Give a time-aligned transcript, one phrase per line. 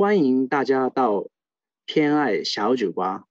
[0.00, 1.22] 欢迎大家到
[1.86, 3.22] 偏爱小酒吧。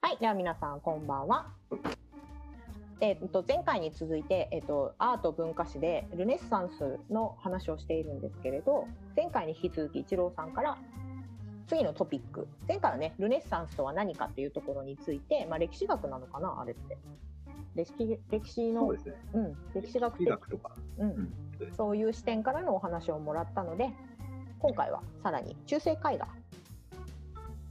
[0.00, 1.52] はい、では皆さんこんばんは。
[3.02, 10.78] えっと前回に続いて、えっとアート文化史でルネッサンスの話をしているんですけれど、前回に引き続き一郎さんから
[11.66, 16.96] 次のトピック、前回はねルネッサンスとは何かっていうところについて、まあ歴史学なのかなあれって。
[17.74, 18.98] 歴史歴史のね。
[19.32, 20.72] うん歴史学とか。
[20.98, 21.32] うんうん。
[21.76, 23.90] そういう視点からのお話をもらったので
[24.58, 26.28] 今回はさらに中世絵画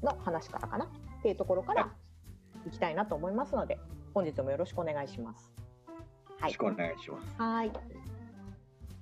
[0.01, 0.89] の話からかなっ
[1.21, 1.91] ていうところから
[2.65, 3.77] いきたいなと思いますので
[4.13, 5.51] 本日もよろしくお願いします。
[6.39, 7.35] はいよろしくお願いします。
[7.37, 7.71] はい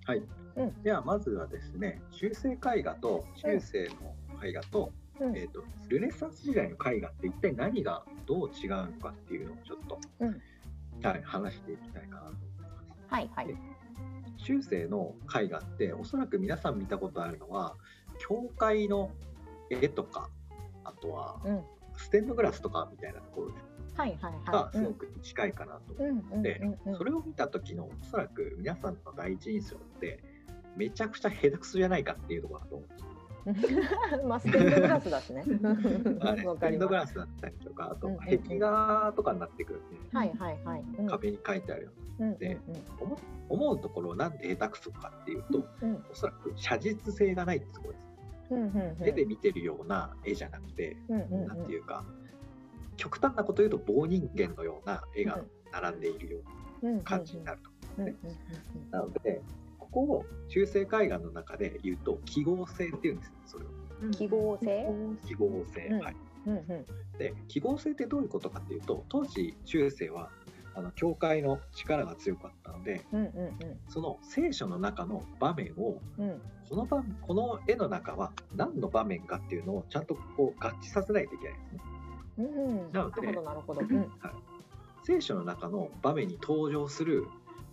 [0.06, 0.24] はい。
[0.56, 10.42] うんではまずはですね、中世絵画と中世の絵画と、うんえっ、とルネサンス時代の絵画って一体何がどう違うのかっていうのをちょっと、うん
[11.04, 12.38] はい話していきたいかなと思い
[12.88, 13.14] ます。
[13.14, 13.56] はいはいで
[14.38, 17.76] 中世の絵画っておそらく皆さん見たことあるのは
[18.18, 19.12] 教会の
[19.70, 20.30] 絵とか
[20.84, 21.62] あとはうん
[21.96, 23.52] ステンドグラスとかみたいなところ
[23.96, 30.24] はいはいがはいすごく近いかなと思うんうんでうんうんそれを見た時のおそらく皆さんの第一印象って
[30.76, 33.11] めちゃくちゃ下手くそじゃないかっていうところだと思うんですよ。
[34.28, 35.44] まあステンドグラスだしね。
[36.22, 40.16] あ ステンドグラスだったりとかあとうんうんうん壁画とかになってくるんで、す。
[40.16, 40.82] はいはいはい。
[41.00, 42.58] うん壁に書いてあるようんうんで
[43.00, 43.18] 思う
[43.50, 48.08] 思うところなんで下手くそかっていうとうんうんおそらく写実性がないってところです。
[48.52, 52.04] うんうんうん絵で見てるような絵じゃなくて、うんうんうんなんていうか
[52.98, 56.40] 極端なこと言うと棒人間のような絵が並んでいるよ
[56.84, 57.70] うな感じになると。
[57.98, 58.16] うんうんうん
[58.92, 59.42] なので
[59.92, 63.68] ここを中世絵画の中で言うと記号性っていうんですねそれを。
[64.04, 64.88] うん記号性？
[65.28, 66.00] 記号性、うん。
[66.00, 66.16] はい。
[66.48, 66.66] うんうん。
[67.20, 70.30] で記号性ってどういうことかっていうと当時中世は
[70.74, 73.32] あの教会の力が強かったのでうんうん
[73.90, 76.30] その聖書の中の場面をうん。
[76.30, 76.42] うん
[76.72, 81.82] この場この絵の中は何の場面かっていうのをちゃんとこう合致させないといけないんですね。
[82.38, 83.82] うんなのでなるほどなるほど。
[83.82, 83.98] うん。
[83.98, 84.08] はい、
[85.04, 87.28] 聖書の中の場面に登場する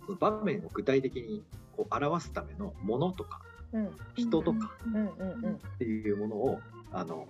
[0.05, 1.45] その場面を具体的に
[1.79, 3.39] こう表すためのものとか
[3.71, 3.91] うん。
[4.15, 6.59] 人とかうんうんうんっていうものを
[6.91, 7.27] あの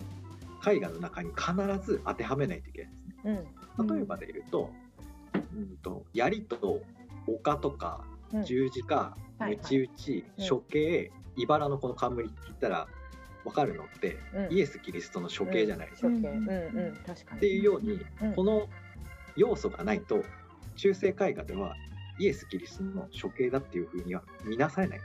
[0.65, 1.53] 絵画の中に必
[1.85, 3.45] ず当てはめないといけないんですね。
[3.77, 3.87] うん。
[3.87, 4.71] 例えばで言うと,、
[5.33, 6.81] うん、と槍と
[7.27, 8.43] 丘とかうん。
[8.43, 9.57] 十字架、はいはい。
[9.57, 10.49] ムチ打ち、うん。
[10.49, 12.87] 処刑茨のこの冠って言ったら
[13.43, 14.53] 分かるのって、うん。
[14.53, 16.07] イエス・キリストの処刑じゃないですか。
[16.07, 18.33] っていうように、うん。
[18.33, 18.67] この
[19.35, 20.23] 要素がないと
[20.75, 21.75] 中世絵画では
[22.19, 24.99] イエス・キリストの処刑だっていうふうには見なされない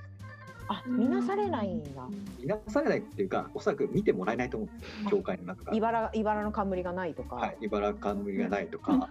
[0.68, 2.08] あ見なされないんだ。
[2.40, 5.76] 見なされないっていうかおそらく見てもらえないと思うんです教会の中から。
[5.76, 7.36] 茨茨の冠がないとか。
[7.36, 9.10] はい、茨冠がないとか、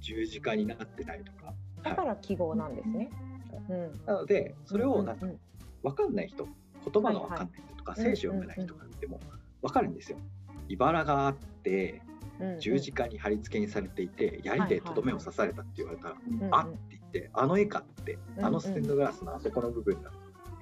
[0.00, 1.52] 十字架になってないとか、
[1.82, 3.10] だから記号なんですね。
[3.68, 4.00] うん。
[4.06, 5.38] なのでそれをなんかうん
[5.82, 9.20] 分かんない人言葉が分かんない人とか、聖書読めない人が見ても
[9.60, 10.18] 分かるんですよ。
[10.68, 12.11] 茨があってうん
[12.58, 16.16] 十字架に貼り付けにされていて槍でとどめを刺されたって言われたら、
[16.50, 20.10] あって言ってあの絵かってうんあのステンドグラスのあそこの部分だ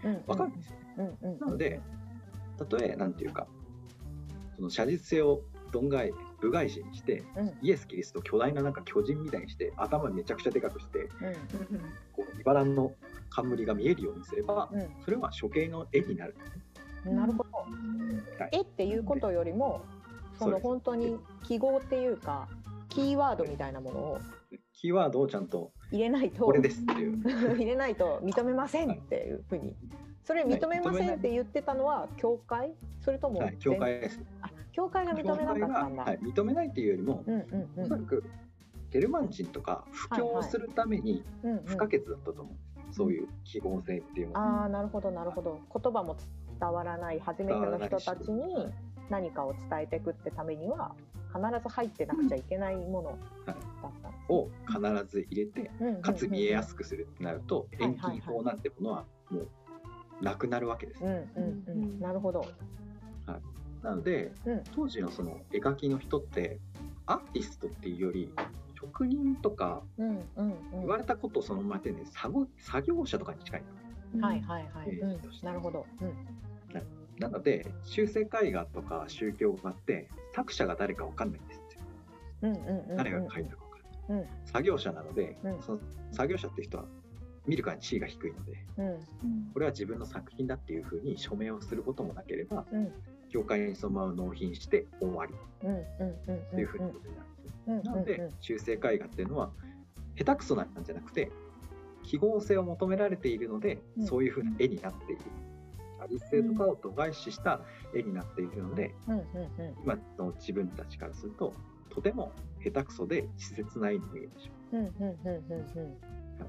[0.04, 0.22] うんうん。
[0.26, 0.76] 分かるんですよ。
[0.98, 1.38] うんうん。
[1.38, 1.80] なので
[2.58, 3.46] たとえなんていうか
[4.56, 5.42] その写実性を
[5.72, 7.52] 論外部外視にしてうん。
[7.62, 11.08] イエス・キリストを巨大ななんか巨人みたいにして頭めちゃくちゃでかくしてうん
[12.12, 12.92] こう茨の
[13.30, 16.34] 冠が見えるようにすればうそれは処刑の絵になる。
[17.08, 17.16] ん。
[17.16, 17.50] なるほど。
[18.38, 18.50] はい。
[18.52, 19.82] 絵っていうことよりも
[20.40, 22.48] その本当に記号っていうか
[22.88, 24.18] キーワードみたいなものを
[24.72, 27.20] キーワードをちゃんと入れないとこれですっていう。
[27.56, 29.76] 入れないと認めませんっていうふうに。
[30.24, 32.74] それ認めませんって言ってたのは教会？
[33.00, 34.20] それともはい、教会です。
[34.40, 36.04] あ教会が認めなかったんだ。
[36.04, 37.40] はい、認めないっていうよりも、うんうん
[37.76, 38.24] うんおそらく
[38.90, 42.48] ゲルマン人とか布教をするためにうんうん不可欠だったと思うん
[42.86, 44.62] です、そういう記号性っていうのは。
[44.62, 46.16] ああなるほどなるほど言葉も
[46.60, 48.72] 伝わらない初めての人たちに
[49.10, 50.94] 何かを伝えていくってためには
[51.34, 59.48] 必ず入ってなくちゃいけないものだったんですを必ず入れてかつ見えやすくするってなるとはいはい遠近法なんてものはもう
[60.22, 61.02] なくなるわけです。
[61.02, 62.00] うんうんうん。
[62.00, 62.44] なるほど。
[63.82, 64.62] なのでうん。
[64.74, 66.58] 当時のその絵描きの人って
[67.06, 68.30] アーティストっていうより
[68.78, 73.62] 職人とかうんうん言われたことをそのままやってね作業者とかに近い
[74.14, 76.12] うんはいはいはい、うん、なるほど、うん、
[77.20, 81.62] なので中世絵画とか宗教画って作者が誰かわかんないんですよ。
[82.42, 82.96] うんうんうんうん。
[82.96, 84.22] 誰が描いたかわかんない。
[84.22, 84.28] うん。
[84.46, 85.62] 作業者なので、うん。
[85.62, 85.78] その
[86.12, 86.86] 作業者って人は
[87.46, 89.50] 見るからに地位が低いのでうん。
[89.52, 92.92] これは自分の作品だっていうふうに署名をすることもなければうん。
[93.28, 95.34] 教会にそのまま納品して終わり。
[95.34, 99.50] っていうふうにことになるんですなので中世絵画っていうのは
[100.16, 101.30] 下手くそなんじゃなくて
[102.02, 104.06] 記号性を求められているので、うん。
[104.06, 105.22] そういうふうな絵になっている
[106.00, 107.60] 写実性とかを度外視した
[107.94, 109.24] 絵になっているので、うんうん
[109.82, 111.52] 今の自分たちからすると
[111.90, 112.32] とても
[112.62, 114.82] 下手くそで稚拙な絵に見えてしまう。
[114.82, 115.96] うんうんうんうんうん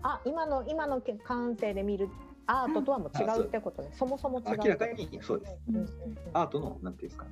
[0.03, 2.07] あ今の今の感性で見る
[2.47, 3.89] アートとはもう違うってことね。
[3.93, 4.57] そもそも違う。
[4.57, 5.57] 明らかにそうです。
[5.69, 5.89] うんうんうん
[6.33, 7.25] アートのなんていうんですか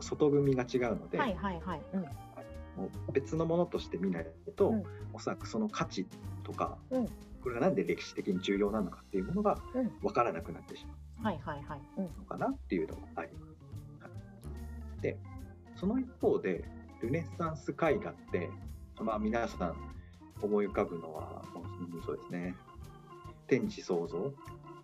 [0.00, 1.80] 外組が違うので、はいはいはい。
[1.94, 2.02] うん
[2.78, 4.82] もう別のものとして見ないと、うん
[5.12, 6.06] おそらくその価値
[6.44, 7.08] とか、うん
[7.42, 11.80] これがなんで歴史的に重要なのかっていうものがうん分からなくなってしまはいはいはい。
[11.98, 13.44] うんうのかなっていうのがあります。
[14.02, 15.16] はいで
[15.76, 16.64] その一方で
[17.00, 18.50] ルネサンス絵画って、
[19.00, 19.76] まあ、皆さん
[20.42, 22.54] 思い浮かぶのはうんそうですね。
[23.46, 24.32] 天地創造。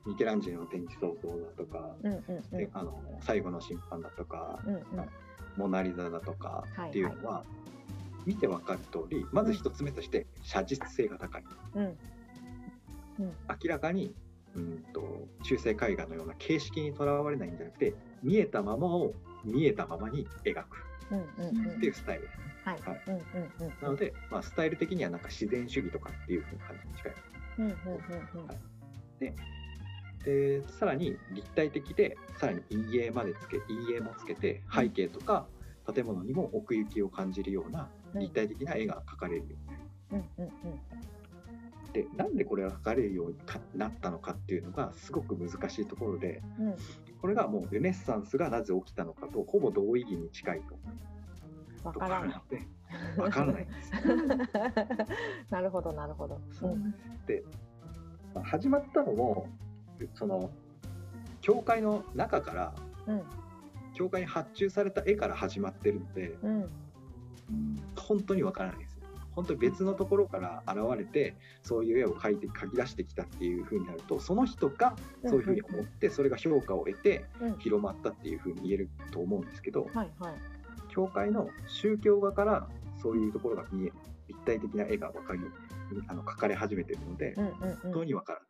[0.06, 2.58] ミケランジェロの天地創造だとか、うんうんうん。
[2.58, 4.84] であの最後の審判だとか、うんうん。
[5.56, 7.44] モナ・リザだとかはいっていうのは、
[8.26, 11.44] 見て分かる通りまず一つ目として写実性が高い。
[11.74, 11.84] うん。
[11.84, 11.96] うん。
[13.18, 14.14] 明らかに
[14.56, 19.12] うんと中世絵画のような形式にとらわれないんじゃなくて見えたままを
[19.44, 20.84] 見えたままに描く
[21.76, 22.28] っていうスタイル。
[22.64, 22.78] はい。
[22.80, 23.00] はい。
[23.08, 23.22] うんうん
[23.66, 23.72] うん。
[23.82, 27.12] なので、まあ、スタイル的にはなんか自然主義とかっていう風な感じに近い
[27.58, 27.62] う。
[27.62, 28.74] んうんうん
[30.24, 35.46] でさらに立体的でさらに陰影までつけ陰影もつけて背景とか
[35.94, 38.20] 建物にも奥行きを感じるようなうん。
[38.20, 39.78] 立体的な絵が描かれるようになる。
[40.12, 40.80] うんうんうん
[41.94, 46.76] でなんでこれが描かれるようにかなったのかっていうのがすごく難しいところでうん。
[47.20, 51.88] これがもうルネッサンスがなぜ起きたのかとほぼ同意義に近いと。
[51.88, 52.28] わからない。
[52.28, 52.66] ろなので
[53.16, 53.92] 分からないんです。
[55.50, 56.40] なるほどなるほど。
[56.50, 56.76] そう。
[58.34, 59.48] まあ始まったのも
[60.14, 60.50] その
[61.40, 62.74] 教会の中から
[63.06, 63.22] うん。
[63.94, 66.68] 教会に発注された絵から始まってるのでうん。
[67.96, 68.83] 本当に分からない
[69.34, 74.94] 本当に別のところから現れてそういう絵を描いて描き出してきたっていう風になるとその人が
[75.24, 80.34] そういう風に思ってそれが評価を得てうん広まったっていう風に言えると思うんですけどはいはい。
[80.88, 82.68] 教会の宗教画から
[83.02, 83.92] そういうところが見え
[84.28, 85.40] 立体的な絵が分かり
[86.08, 87.92] あの描かれ始めてるので本うん。
[87.92, 88.48] 当に分からない。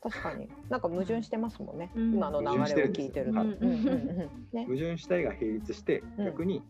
[0.00, 1.90] 確かになんか矛盾してますもんね。
[1.94, 3.40] うん今の流れを聞いてると。
[3.40, 6.62] 矛盾した絵が並立してうん逆に、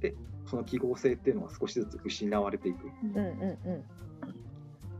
[0.00, 0.14] で
[0.48, 2.88] その記号性っていうのは少しずつ失われていく。
[3.02, 3.84] うんうんうん。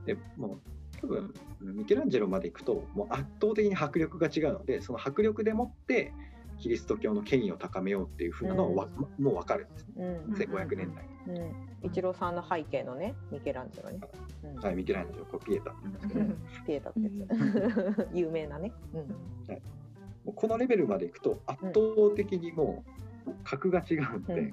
[0.05, 0.61] でもう
[1.01, 6.13] 多分ミケランジェロまで行くともう圧倒的に迫力が違うのでその迫力でもって
[6.59, 11.89] キリスト教の権威を高めようっていうふうなのはわ、もう分かるんですねうん1500年代、うん。
[11.89, 14.01] 一郎さんの背景のねミケランジェロね。
[14.45, 16.35] うんはい、ミケランジェロこれピエタって言うんですけど、も
[16.67, 18.09] ピエタってやつ。
[18.19, 18.73] 有名なね。
[18.95, 19.01] うん。
[19.01, 21.81] うこのレベルまで行くと圧倒
[22.15, 22.98] 的にもう
[23.45, 24.53] 格が違うんで、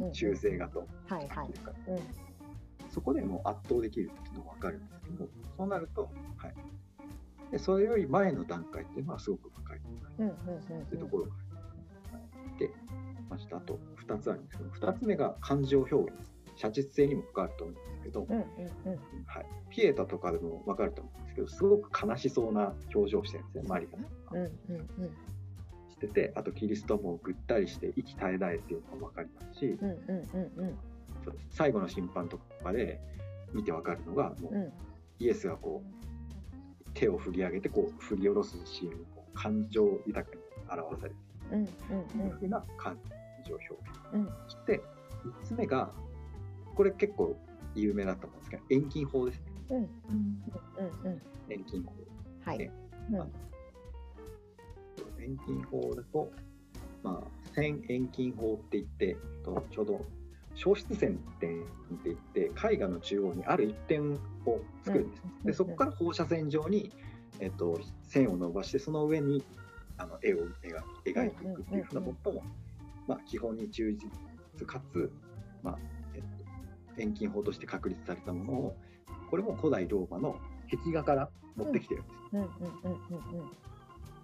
[0.00, 0.12] うん。
[0.12, 1.50] 中世画と、はいはい。
[1.88, 2.26] うん。
[2.96, 5.28] そこでもう圧倒できるっていうのが分かるんですけど
[5.58, 6.54] そうなると、はい、
[7.52, 9.80] でそれより前の段階っていうのはすごく深い
[10.20, 11.30] うんうんうんというところが
[12.58, 12.70] で
[13.28, 13.78] ましたあと
[14.08, 16.10] 2つあるんですけど2つ目が感情表現
[16.56, 18.40] 写実性にも関わると思うんですけど、うんうん
[19.26, 24.04] はい、ピエタとかでも分かると思うんですけどすごく悲しそうな表情をしてるんですねマリがね。
[24.32, 24.50] うんうん
[25.04, 25.10] うん
[25.96, 30.78] しててあとキリストもぐったりして息絶え絶えっていうのも分かりますし、うんうんうんうん。
[31.24, 33.00] そうです最後の審判とかで
[33.54, 34.72] 見て分かるのがもう、うん。
[35.18, 40.42] イエスがこう手を振り上げてこう振り下ろすシーンをこう感情豊かに
[40.80, 41.16] 表されて
[41.52, 41.64] うんうん。
[41.64, 41.70] いる
[42.10, 42.98] というふうな感
[43.46, 43.80] 情表現。
[44.12, 44.82] うんそして
[45.42, 45.90] 3つ目が
[46.74, 47.36] これ結構
[47.74, 49.44] 有名だと思うんですけど遠近法ですね。
[49.70, 49.76] うん。
[49.76, 49.88] うん。
[51.04, 51.92] うん遠近法。
[52.44, 52.58] はい。
[52.58, 52.70] ね
[53.12, 53.32] うん
[55.26, 56.30] 遠近法だと、
[57.02, 60.04] まあ、線遠近法って言ってとちょうど
[60.54, 61.48] 消失線って
[62.04, 64.14] 言って絵画の中央にある一点
[64.46, 66.90] を作るんです、うんでそこから放射線上に、
[67.40, 69.44] えっと、線を伸ばしてその上に
[69.98, 72.42] あの絵を描描いていくっていうふうなことも、
[73.06, 75.12] まあ、基本に忠実かつ、
[75.62, 75.78] まあ
[76.14, 76.22] えっ
[76.96, 78.76] と、遠近法として確立されたものを
[79.30, 80.36] これも古代ローマの
[80.70, 83.75] 壁画から持ってきてるんです。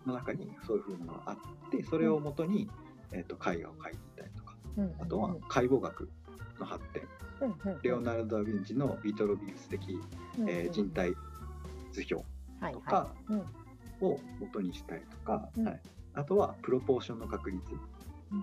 [0.07, 2.69] の中にそういうふうなのがあってそれをもとに、
[3.13, 4.95] えー、と絵画を描いていたりとかうん。
[5.01, 6.09] あとは解剖学
[6.59, 7.03] の発展。
[7.83, 9.99] レオナルド・ダ・ヴィンチのビトロビウス的、
[10.47, 11.13] えー人体
[11.91, 12.25] 図表
[12.61, 13.13] はいとか
[14.01, 15.67] を元にしたりとか、うん。
[15.67, 15.81] はい、
[16.15, 17.63] あとはプロポーションの確率。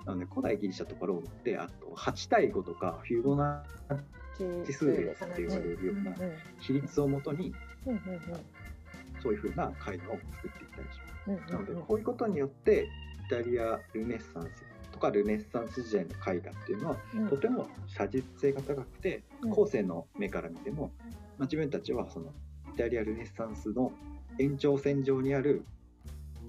[0.06, 6.16] なので古代ギリシャとかローマってあと8対5とかフィボナッチ数列って言われるようなうん
[6.60, 7.56] 比率をもとに
[7.88, 8.01] うんうん。
[9.24, 11.09] そういうふうな絵画を作っていったりします。
[11.36, 12.88] なのでこういうことによって
[13.27, 14.50] イタリアルネッサンス
[14.91, 17.27] とかルネッサンス時代の絵画っていうのはうん。
[17.27, 19.50] とても写実性が高くてうん。
[19.50, 20.91] 後世の目から見ても、
[21.38, 22.33] まあ、自分たちはその
[22.79, 23.91] タリア・ルネッサンスの
[24.39, 25.65] 延長線上にある、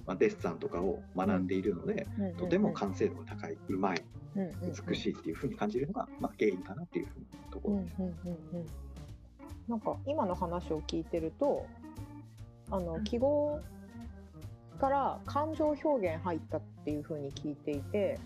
[0.06, 4.02] まあ、デッサンとかを学んでいるので、うんとても完成度が高い、うまい、
[4.88, 7.82] 美しいっていうふうに感じるのが、まあ、原因かなっていうふうなところ。
[7.82, 8.90] です。
[9.68, 11.66] なんか今の話を聞いてると
[12.70, 13.60] あの記号
[14.80, 18.18] から感情表現入ったっていう風に聞いていて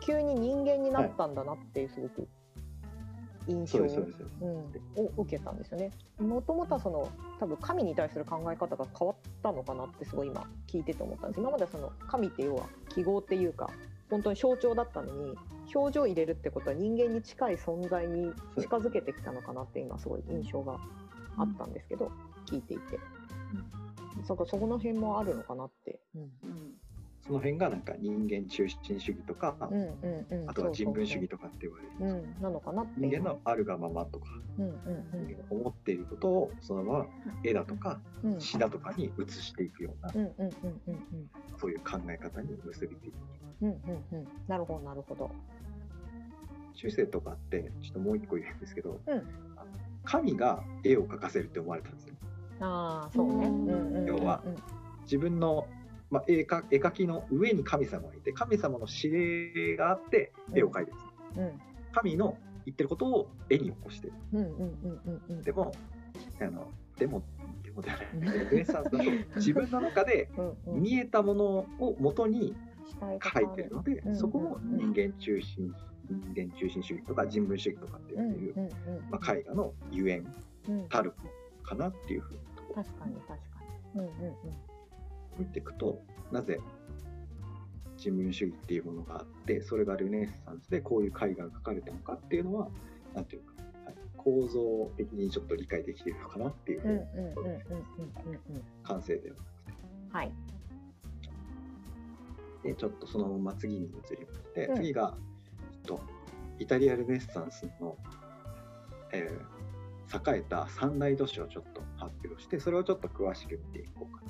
[0.00, 2.28] 急に人間になったんだなっていうすごく
[3.48, 5.90] 印象そうん、を受けたんですよね。
[6.18, 7.08] もともとはその
[7.40, 11.40] 多分神に対する考え方が変わったのかなってすごい今聞いてて思ったんです。
[11.40, 13.70] 今まではその神って要は記号っていうか
[14.10, 15.34] 本当に象徴だったのに
[15.74, 20.78] 表情入れるってことは人間に近い存在に近づけてきたのかなって今すごい印象が
[21.36, 22.10] あったんですけど、
[22.46, 22.98] 聞いていて、
[24.24, 26.00] そこそこの辺もあるのかなって。
[26.14, 26.30] うん。
[27.26, 29.84] その辺がなんか人間中心主義とか、うんう
[30.32, 34.26] んうん、あとは人文主義ととかって言われる、うん、なのかなって人間のあるがままとか、
[34.58, 34.74] うんうん
[35.12, 37.06] 人間が思っていることをそのまま
[37.44, 38.34] 絵だとかうん。
[38.34, 40.50] うん詩だとかに移していくような、うんうんうん
[40.88, 41.30] うんうん。
[41.60, 43.14] そういう考え方に結びついていく。
[43.62, 43.78] うんうん
[44.12, 44.28] うん。
[44.48, 45.30] なるほどなるほど。
[46.74, 49.22] 中世とかってちょっともう一個言うんですけど、うん。
[50.04, 52.14] 神が絵を描かせるって思われたんですよ。
[52.60, 54.04] ああそうね。
[54.06, 54.42] 要は
[55.02, 55.66] 自分の、
[56.10, 60.98] まあ、絵か絵描きの上に神様がいて神様の指令があって絵を描いてる。
[61.36, 61.60] うん。
[61.92, 62.36] 神の
[62.66, 64.12] 言ってることを絵に起こしてる。
[64.34, 65.42] うんうんうんうんうん。
[65.42, 65.72] でも
[66.40, 67.22] あのでも
[67.62, 68.38] でもではない。
[68.38, 68.98] ルネサンスだと
[69.36, 70.28] 自分の中で
[70.66, 71.44] 見えたもの
[71.78, 72.54] を元に
[72.86, 72.96] し
[73.32, 75.72] たいてるので、うんそこも人間中心
[76.08, 78.70] 人間中心主義とか人文主義とかってうんいう、
[79.10, 80.26] まあ、絵画のゆえん
[80.68, 80.88] うん。
[80.88, 81.14] たる
[81.70, 82.74] かなっていうふうなとこ。
[82.76, 83.36] ろ確かに確か
[83.94, 84.00] に。
[84.00, 84.34] うんうんうん。
[85.38, 86.60] 見ていくとなぜ
[87.96, 92.68] 人文主義っていうものがあってそれがルネッサンスでこういう絵画が描かれたのかっていうのは
[93.14, 93.52] なんていうか、
[93.86, 100.32] はい、構造的にちょっと理解できているのかなっていうふうにうんうんうんうんうん完成ではなくはい。
[102.62, 104.76] てでちょっとそのまま次に移りまして、うん。
[104.76, 105.14] 次が、
[105.72, 106.00] えっと、
[106.58, 107.96] イタリアルネッサンスの、
[109.12, 109.60] えー
[110.12, 114.22] 栄えた三大都市をちょっと発表してそれをちょっと詳しく見ていこうか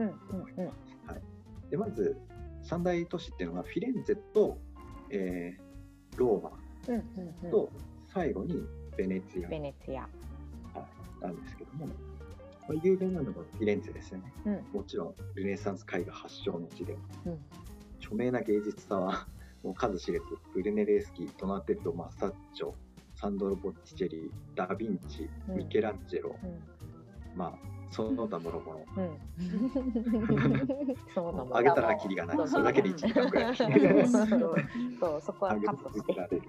[0.00, 0.14] なうんうん
[0.56, 0.66] うん。
[0.66, 0.72] は
[1.16, 2.16] い、でまず
[2.62, 4.58] 三大都市っていうのがフィレンツェと、
[5.10, 5.70] えー
[6.16, 6.50] ローマ。
[6.88, 7.50] うんうんうん。
[7.50, 7.70] と
[8.12, 10.08] 最後にベネツィベネツィア。
[11.22, 11.92] アなんですけども、ま
[12.70, 14.32] あ、有名なのがフィレンツェですよね。
[14.46, 14.64] うん。
[14.72, 16.96] もちろんルネサンス絵画発祥の地で。
[17.26, 17.38] うん。
[18.00, 19.26] 著名な芸術家は
[19.62, 22.72] もう数知れずブルネレースキードナテッロ・マッサッチョ
[23.20, 25.56] サンドロ・ボッティチェリダ・ヴィンチうん。
[25.56, 26.58] ミケランジェロ、うん。
[27.36, 27.52] まあ
[27.90, 28.84] その他もろもろう
[31.56, 32.48] あげたらキリがない。
[32.48, 33.56] それだけで1時間くらい。
[33.56, 33.70] そう。
[35.00, 35.20] そう。
[35.20, 36.14] そこはカットして。
[36.14, 36.42] られる。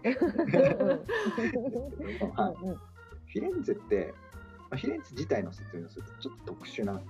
[3.26, 4.14] フィレンツェって、
[4.70, 7.02] まあ、フィレンツェ自体の説明をするとちょっと特殊な、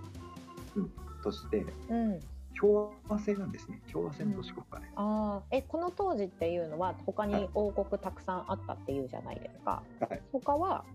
[0.75, 0.91] うん、
[1.21, 2.19] 都市でうん。
[2.61, 3.81] 共和制なんですね。
[3.91, 9.81] 共和制の都市国家ね、ああ、え、この当時っていうのは他に王国たくさんあったっていうじゃないですか。
[9.99, 10.21] はい。
[10.31, 10.85] 他は。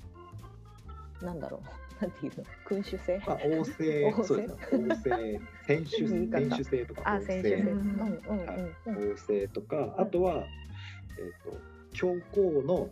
[1.21, 1.61] なんだろう。
[2.01, 3.19] なんていうの、君主制？
[3.27, 8.23] まあ、王政 王政王政 選手制とかあ、王政んうん
[8.87, 9.11] うんうん。
[9.11, 10.45] 王政とかあとは、
[11.19, 11.59] えっ、と
[11.93, 12.91] 教皇の、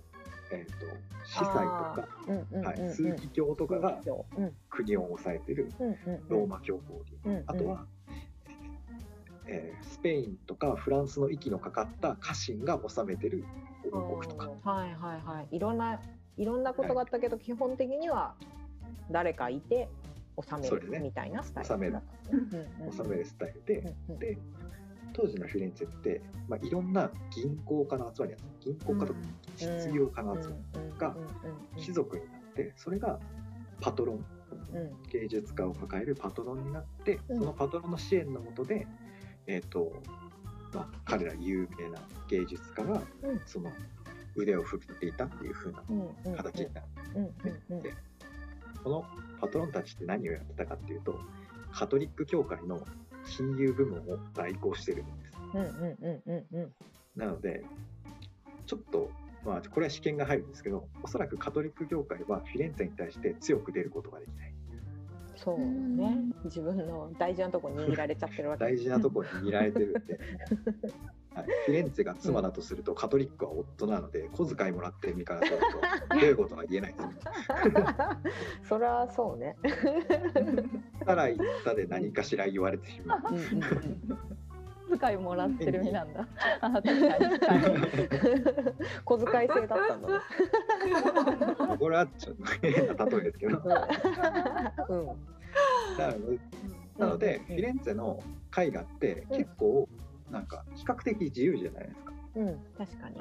[0.50, 0.86] えっと
[1.26, 4.00] 司祭とか、うんうん枢機卿とかが
[4.36, 4.56] うん。
[4.70, 6.28] 国を抑えてるうんうん。
[6.28, 7.44] ローマ教皇で、うんうん。
[7.46, 7.86] あとは、
[9.46, 13.44] えースペインとかフランスの息のかかった家臣が治めてる
[13.92, 15.56] 王国とか、はいはいはい。
[15.56, 16.00] いろんな
[16.36, 18.34] いろんなことがあったけど、基本的には
[19.10, 19.88] 誰かいて
[20.42, 21.68] 収めるみたいなスタイル。
[21.68, 22.00] 収める。
[22.90, 24.18] 治めるスタイルで、うんうん。
[24.18, 24.38] で
[25.12, 29.20] 当時のフィレンツェって、まあ、いろんな銀行家の集まり銀行家とか
[29.56, 31.16] 実業家の集まりが
[31.76, 33.20] 貴族になってそれが
[33.80, 34.24] パトロン。
[34.72, 34.76] うん。
[34.76, 37.38] うん芸術家を抱えるパトロンになって、うん。
[37.38, 38.88] そのパトロンの支援のもとで、
[39.46, 39.92] えーと
[40.72, 43.70] まあ、彼ら有名な芸術家がうんその
[44.34, 45.82] 腕を振っていたっていう風な
[46.36, 46.86] 形になる。
[47.14, 47.32] うんうん
[47.70, 47.94] うんで
[48.82, 49.04] この
[49.40, 51.18] パトロンたちって何をやってたかっていうと
[51.72, 52.86] カトリック教会の
[53.26, 55.36] 金融部門を代行してるんです。
[57.16, 57.64] なので
[58.66, 59.10] ちょっと
[59.44, 64.53] まあこれは試験が入るんですけどおそらくカトリック教会はフィレンツェに対して強く出ることができない
[65.36, 66.16] そうね。
[66.44, 68.64] 自分の大事なとこ握られちゃってるわけ。
[68.64, 70.18] 大事なところに見られてるんで、
[71.34, 75.58] はい、フィレンツェが妻だとするとカトリックは夫なので小遣いもらってる身からする
[76.10, 77.14] とどういうことが言えないですね。
[78.68, 79.56] そりゃそうね。
[81.04, 83.22] たら言ったで何かしら言われてしまう。
[83.30, 83.46] うんうんう
[84.14, 84.43] ん
[84.98, 86.26] 遣いもらってる身なんだ。
[86.60, 87.16] あ確か。
[89.04, 90.14] 小遣い制だったんだね。
[91.78, 93.58] これはちょっと変な例えですけど。
[94.88, 95.06] うん。
[95.98, 96.38] なので
[96.98, 98.22] なので、うんフィレンツェの
[98.56, 99.88] 絵画って結構
[100.30, 102.12] なんか比較的自由じゃないですか。
[102.36, 103.16] うん、確かに。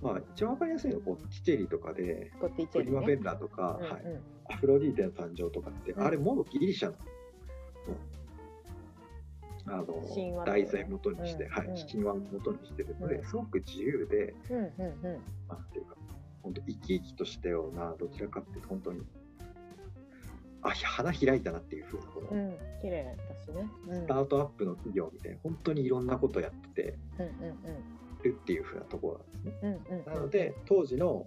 [0.00, 3.16] まあ一番わかりやすいのはボッティチェリとかで、スコッティチプリマェリね。
[3.16, 3.80] ベッラとか、
[4.48, 6.94] アフロディーテの誕生とかって、うんあれもろギリシャの、
[7.88, 8.17] うん
[9.70, 15.96] あの題材元にして、うんはい、うん神話を元にしてるので、うんすごく自由で、うんうんうんなんていうか、
[16.42, 19.02] 本当生き生きとしたような、どちらかって本当に、
[20.62, 23.68] あ、花開いたなっていうふうな、この、うん、綺麗だしね。
[23.88, 27.58] うんスタートアップの企業みたいな、本当にいろんなことやっててうんうん
[28.22, 29.78] るっていうふうなところなんですね。
[29.90, 30.14] うんうんうん。
[30.14, 31.26] なので、当時の、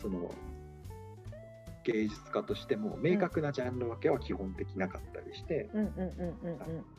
[0.00, 0.30] その、
[1.84, 5.68] 芸術家としても明確なジャンル分けは基本的なかったりして、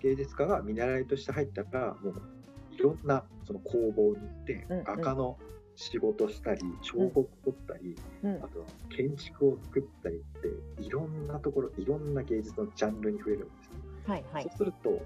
[0.02, 2.14] 芸術家が見習いとして入ったらもう
[2.72, 5.38] いろんなその工房に行って画家の
[5.76, 8.36] 仕事したり彫刻取ったり、うん。
[8.36, 8.44] うん。
[8.44, 13.72] あとは建築を作ったりっていろんなところいろんな芸術のジャンルに増えるんですよ、
[14.06, 14.44] はいはい。
[14.44, 14.58] そう。
[14.58, 15.00] すると、はい。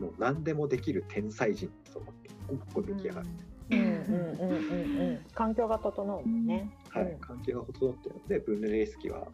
[0.00, 3.53] もう何でもできる天才人とかってここ出来上がる、うん。
[5.34, 6.70] 環境が整うもんね。
[6.90, 9.26] はいうん関係が整っているのでブンデレイスキは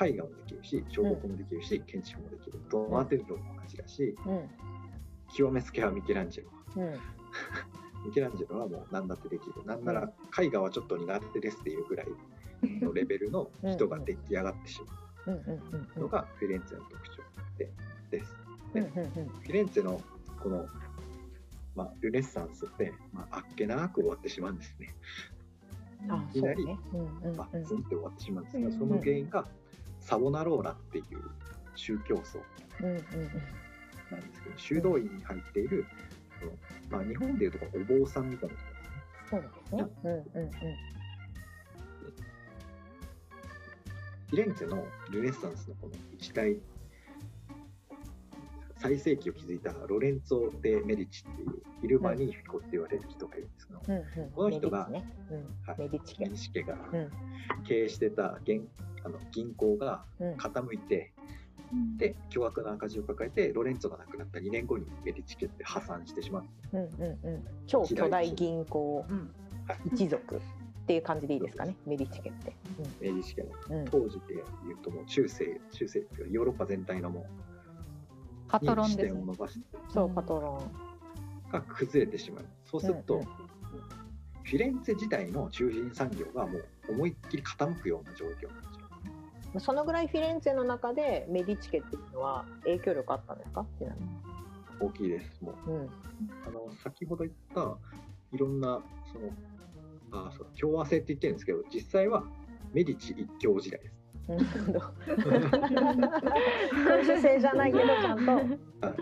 [0.00, 4.48] 絵画もできるし彫刻もできるし、建築もできるドナテルロも同じだし、うん。
[5.34, 6.92] 極めつけはミケランジェロうん。
[8.06, 9.64] ミケランジェロはもう何だってできる。
[9.64, 12.06] なんなら絵画はちょっと苦手ですっていうぐらい
[12.80, 14.98] のレベルの人が出来上がってしまう。
[16.00, 17.22] のがフィレンツェの特徴
[17.58, 17.70] で
[18.10, 18.36] です。
[18.72, 20.00] フィレンツェの
[20.42, 20.66] この、
[21.78, 24.96] まあ、ルネッサンスって、まあ、あっけなく終わってしまうんですね。
[26.08, 26.76] あいきなりね。
[26.92, 29.44] うんうんまあ、うんツンって終わってしまうんですが、うんその原因が
[30.00, 31.04] サボナローラっていう
[31.76, 32.40] 宗教層
[32.80, 33.06] うんうんなんで
[34.34, 35.86] すけど、修道院に入っている、
[36.90, 38.54] まあ、日本でいうとお坊さんみたいな。
[39.30, 39.84] そうですね。
[40.02, 40.50] うんうんうん
[44.30, 46.58] フィレンツェのルネッサンスのこの一代
[48.78, 54.30] 最盛期を築いたロレンツォ・デ・メディチっていうイルマニーフィコって言われる人がいるんですけど、うんうん。
[54.30, 55.14] この人がメディチね。
[55.30, 55.36] うん
[55.68, 57.10] はいメディチ家がうん
[57.64, 58.68] 経営してた銀
[59.04, 61.12] あの銀行がうん傾いて、
[61.96, 67.44] で巨額の赤字を抱えてロレンツォが亡くなった2年後にメディチ家って破産してしまううんうんうん。
[67.66, 69.30] 超巨大銀行うん
[69.92, 70.40] 一族っ
[70.86, 71.76] ていう感じでいいですかね。
[71.84, 72.56] メディチ家って。
[73.00, 77.47] メディチ家のうんうん当時で言うともう中世中世っていうかヨーロッパ全体のもパう
[78.48, 80.62] に視トロンですね点を伸ばしてそうパトロ
[81.52, 83.26] が崩れてしまうそうすると、うんうん
[84.44, 89.60] フィレンツェ自体の中心産業がもう思いっきり傾くような状況になっちゃうんですねン。
[89.60, 93.66] そのぐらいフィレンツェの中でメディチ家っていうのは影響力あったんですか？
[93.78, 94.08] ちなみに。
[94.80, 95.90] 大きいですもううん
[96.46, 97.76] あの先ほど言った
[98.32, 98.80] いろんな
[99.12, 99.28] その
[100.28, 102.24] あそう共和制って言ってるんですけど実際は
[102.72, 103.97] メディチ一強時代です。
[104.28, 104.80] なるほど。
[106.70, 108.42] 君主制じゃないけどちゃんとは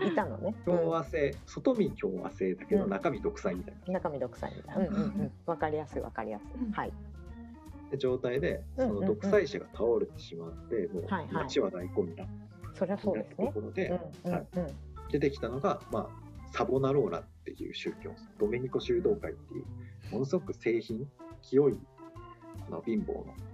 [0.01, 0.55] いいたのね。
[0.65, 4.87] 共和制、外見共和制だけどうん中身独裁みたいうん中身独裁みたいな。
[4.87, 5.31] うんうんうん。
[5.45, 6.71] わかりやすいわかりやすい。
[6.71, 6.93] はい。
[7.91, 12.27] な状態でその独裁者が倒れてしまってもう街は大混乱
[12.73, 13.51] そりゃそうですね。
[13.53, 13.89] ころで
[14.23, 14.67] うんうんはいうん。
[15.11, 19.65] 出てきたのが、まあ、サボナローラっていう宗教ドメニコ修道会っていう
[20.11, 21.09] ものすごく製品
[21.41, 21.79] 清い
[22.67, 23.46] あの貧乏のうん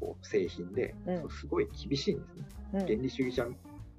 [0.00, 2.44] こう製品で、うんそうすごい厳しいんですね。
[2.74, 2.80] うん。
[2.80, 3.46] 原理主義者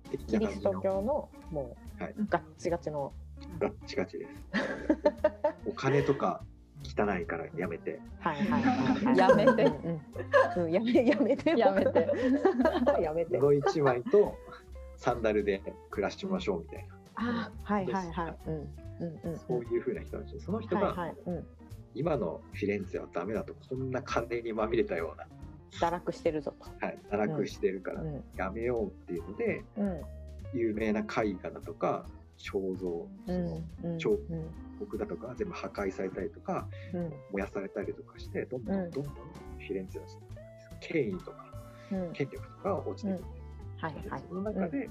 [0.09, 3.13] 的キリストな感じの教のもうはいガッチガチの
[3.59, 4.31] ガッチガチです。
[5.65, 6.41] お金とか
[6.83, 9.17] 汚いからやめて、はいはいはいはい。
[9.17, 9.71] やめて
[10.57, 12.09] うんやめやめてやめて。
[13.01, 13.37] やめて。
[13.39, 14.35] 布一枚と
[14.97, 18.37] サンダルで暮らしましょうみたいな、あはいはいはい。
[18.47, 19.39] うんうんうん。
[19.39, 21.15] そういう風な人たちで、その人がはいはい。
[21.25, 21.47] うん。
[21.93, 25.27] 今のフィレンツェはダメだと、こんな金にまみれたような、
[25.79, 26.85] 堕落してるぞと。
[26.85, 30.01] はい、堕落してるからうんやめようっていうので、うん。
[30.53, 31.03] 有名な絵
[31.41, 32.05] 画だとか、
[32.37, 33.07] 肖像、
[33.97, 37.13] 彫うん刻だとか全部破壊されたりとか、うん。
[37.31, 38.87] 燃やされたりとかして、どんどうん。
[38.87, 40.07] んどんどんフィレンツェの
[40.81, 41.45] 権威とか
[41.91, 42.11] うん。
[42.13, 43.19] 権力とかが落ちていく。
[43.19, 43.21] ん。
[43.21, 43.25] で
[43.77, 44.23] はいはい。
[44.27, 44.89] その中で、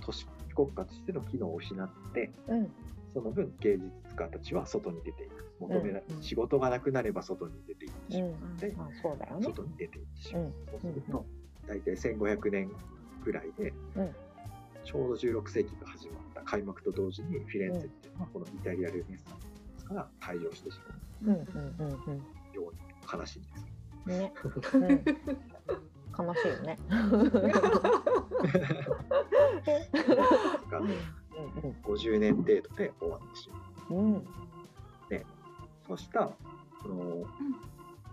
[0.00, 2.72] 都市国家としての機能を失って、うん
[3.12, 5.48] その分芸術家たちは外に出ていく。
[5.60, 9.42] 求めらうん仕事がなくなれば外に出ていってしまうので、まあそうだよね。
[9.44, 10.42] 外に出ていってしまう。
[10.44, 11.26] うんそうすると、
[11.66, 12.70] 大体1500年
[13.24, 14.14] ぐらいで、うん
[14.84, 19.38] ちょうど16世紀が始まった開幕と同時にフィレンツェっていうのは、このイタリア・ルネッサン
[19.76, 20.80] スから退場してし
[21.22, 21.44] まうんうん
[21.78, 22.20] うんう
[22.54, 22.78] ように
[23.12, 23.66] 悲しいんです。
[24.06, 24.18] うん。
[24.18, 24.32] ね。
[24.74, 25.04] うん
[26.18, 26.78] 悲しいよね。
[31.38, 31.76] がうんうん。
[31.82, 34.00] 50年程度で終わってしまう。
[34.00, 34.26] うん。
[35.88, 36.30] そうした
[36.82, 37.24] その、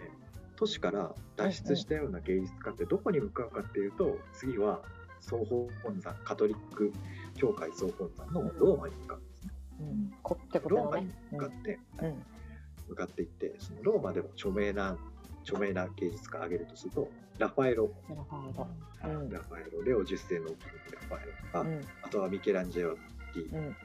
[0.02, 0.10] え
[0.56, 4.80] 都市から脱出したような芸術家ってどこに向かうかっていうと次は
[5.20, 5.68] 総本
[6.00, 6.94] 山カトリック
[7.36, 9.52] 教会総本山のローマに向かうんですね。
[9.82, 10.14] うん。
[10.24, 10.86] こってことのね。
[10.86, 12.24] ローマに向かって、うん。
[12.88, 14.98] 向かっていってそのローマでも著名な
[15.44, 18.68] 著名な芸術家を挙げるとするとラファエロ、なるほど
[19.04, 21.82] うんラファエロレオ10世のラファエロとか、うん。
[22.04, 22.98] あとはミケランジェロ
[23.36, 23.76] ティ、うん。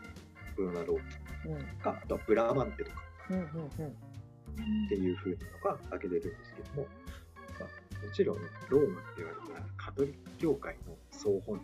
[0.56, 1.58] ブルーナ・ローうん。
[1.78, 2.96] とかあとはブラーマンテとか。
[3.30, 3.96] うんうん
[4.50, 6.86] っていう風なのが挙げれるんですけども、
[7.60, 7.66] ま
[8.02, 8.36] あ、もちろん
[8.68, 11.60] ローマって言われたらカトリック教会の総本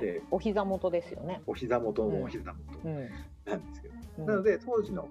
[0.00, 1.42] でお膝元ですよね。
[1.46, 3.10] お膝元うんもお膝元うん。
[3.44, 4.26] なんですけど、うん。
[4.26, 5.08] なので当時の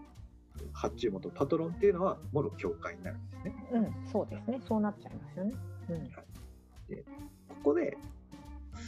[0.73, 3.55] 発注元パトロンっていうのはもろ教会になるんですね。
[3.71, 4.62] うんそうですね。
[4.67, 5.53] そうなっちゃいますよね。
[5.89, 6.10] うん。
[7.47, 7.97] ここで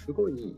[0.05, 0.55] すごい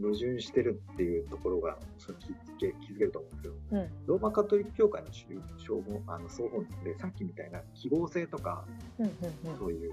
[0.00, 3.90] 矛盾してるっていうところがそれ気づけ気づけると思うんですけどうん。
[4.06, 5.26] ローマカトリック教会の主
[5.58, 8.64] 称号あの総本でさっきみたいな記号性とか
[8.98, 9.92] うんうんそういう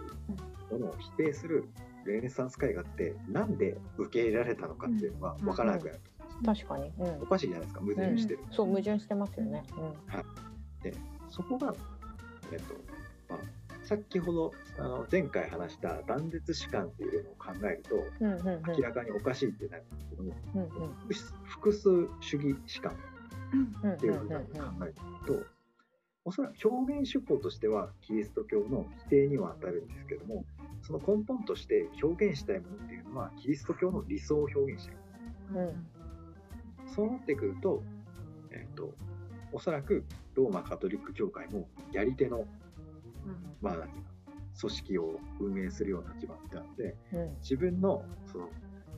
[0.72, 1.66] ものを否定する
[2.06, 6.12] ルネサンス絵画ってなんで受け入れられたのかっていうのは分からなくなる、うん
[6.44, 6.92] 確かに。
[6.98, 7.22] うん。
[7.22, 7.82] おかしいじゃないですか。
[7.82, 9.64] 矛盾してる、そう矛盾してますよね。
[11.30, 11.74] そこが、
[12.52, 12.74] えっと
[13.30, 13.40] まあ、
[13.92, 18.48] 先ほどあの前回話した断絶史観っていうのを考えるとうんうんうん。
[18.48, 20.70] うん明らかにおかしいってなるんですけども、うんうん。
[21.44, 21.90] 複数
[22.22, 22.96] 主義史観
[23.84, 24.94] うんっていうふうなのを考える
[25.28, 25.46] と、
[26.24, 30.46] おそらく表現手法としてはキリスト教の否定には当たるんですけども
[30.84, 34.96] その根本として表現したいものっていうのはキリスト教の理想を表現したい
[35.56, 35.88] うん
[36.96, 37.84] そうなってくると,、
[38.52, 38.94] えっと
[39.52, 42.46] おそらくローマカトリック教会もやり手の、
[43.62, 43.76] まあ、
[44.60, 47.38] 組織を運営するような立場なのでうん。
[47.42, 48.50] 自分のその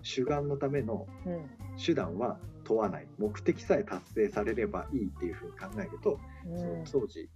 [0.02, 1.50] 主眼のためのうん。
[1.84, 3.08] 手段は問わない。
[3.18, 6.20] 目的さえ達成されればいいっていうふうに考えると、
[6.56, 7.30] その当時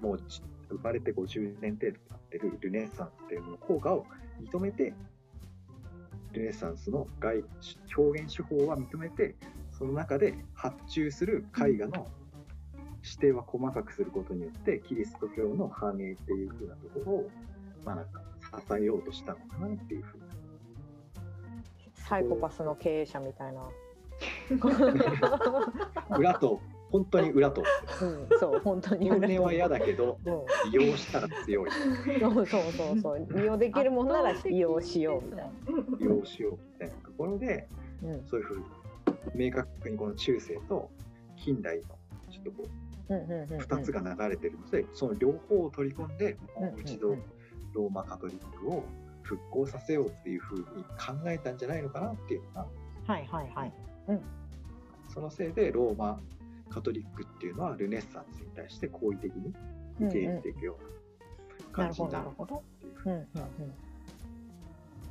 [0.00, 4.04] もうち生まれて50年程度経ってるルネサンスっていうのの効果を
[4.40, 4.92] 認めて
[6.32, 7.42] ルネサンスの外
[7.96, 9.36] 表現手法は認めて
[9.70, 12.06] その中で発注する絵画の
[13.04, 17.30] 指定は細かくすることによってキリスト教の繁栄っていうふうなところを
[17.84, 18.22] まあなんか
[18.66, 20.24] 支えようとしたのかなっていうふうな。
[22.08, 23.62] サイコパスの経営者みたいな。
[26.16, 27.62] 裏と本当に裏と。
[28.02, 31.70] うんそう本当に本音は嫌だけどうん利用したら強い。
[32.20, 33.26] そうそうそうそう。
[33.36, 35.52] 利用できるもんなら利用しようみたいな。
[35.98, 37.68] 利用しようみたいなところで
[38.02, 38.24] うん。
[38.26, 38.64] そういうふうに
[39.34, 40.88] 明確にこの中世と
[41.36, 41.82] 近代の
[42.30, 46.74] ちょっとこう2つが流れてるのでその両方を取り込んでうんうんうん。
[46.74, 47.16] もう一度
[47.74, 48.84] ローマカトリックを
[49.22, 52.66] 復興させようっていうふうに考えたんじゃないのかなっていうのが。
[53.06, 53.72] はいはいはい。
[55.08, 56.20] そのせいでローマ
[56.70, 59.52] カトリックっていうのはルネッサンスに対して好意的に
[60.00, 62.24] 受け入れていくような感じになる。
[62.24, 62.56] どなるほど。
[62.56, 63.26] っていうふううんうん。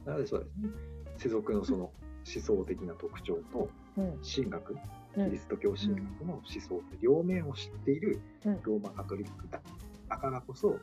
[0.06, 0.70] なのでそうですね。
[1.18, 1.92] 世俗のその思
[2.26, 4.04] 想的な特徴とうん。
[4.06, 4.20] うん。
[4.24, 4.80] 神学うん
[5.16, 8.60] キリスト教神学の思想って両面を知っているうん。
[8.64, 9.62] ローマカトリックだ
[10.10, 10.80] だからこそ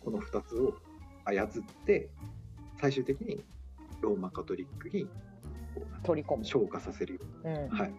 [0.00, 0.74] この2つを
[1.24, 1.48] 操っ
[1.86, 2.08] て
[2.80, 3.44] 最終的に
[4.00, 5.06] ローマカトリックに
[6.02, 6.44] 取り込む。
[6.44, 7.68] 昇華させるよううん。
[7.68, 7.92] な、はい、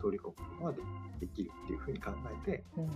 [0.00, 0.78] 取り込むことがで
[1.20, 2.10] できるっていうふうに考
[2.46, 2.88] えて、うん。